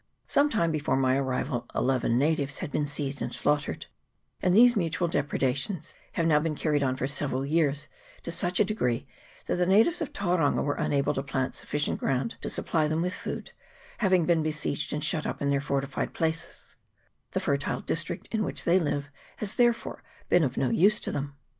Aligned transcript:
Some 0.25 0.49
time 0.49 0.71
before 0.71 0.97
my 0.97 1.15
arrival 1.15 1.67
eleven 1.75 2.17
natives 2.17 2.57
had 2.57 2.71
heen 2.71 2.87
seized 2.89 3.21
and 3.21 3.31
slaughtered; 3.31 3.85
and 4.41 4.51
these 4.55 4.75
mutual 4.75 5.07
depredations 5.07 5.93
have 6.13 6.25
now 6.25 6.39
been 6.39 6.55
carried 6.55 6.81
on 6.81 6.95
for 6.95 7.05
several 7.05 7.45
years 7.45 7.87
to 8.23 8.31
such 8.31 8.59
a 8.59 8.65
degree 8.65 9.05
that 9.45 9.57
the 9.57 9.65
natives 9.67 10.01
of 10.01 10.11
Tauranga 10.11 10.63
were 10.63 10.73
unable 10.73 11.13
to 11.13 11.21
plant 11.21 11.55
sufficient 11.55 11.99
ground 11.99 12.33
to 12.41 12.49
supply 12.49 12.87
them 12.87 13.03
with 13.03 13.13
food, 13.13 13.51
having 13.99 14.25
been 14.25 14.41
besieged 14.41 14.91
and 14.91 15.03
shut 15.03 15.27
up 15.27 15.39
in 15.39 15.49
their 15.51 15.61
fortified 15.61 16.15
places: 16.15 16.77
the 17.33 17.39
fertile 17.39 17.81
district 17.81 18.27
in 18.31 18.43
which 18.43 18.63
they 18.63 18.79
live 18.79 19.07
has 19.37 19.53
therefore 19.53 20.01
been 20.29 20.43
of 20.43 20.57
no 20.57 20.71
use 20.71 20.99
to 21.01 21.11
them. 21.11 21.35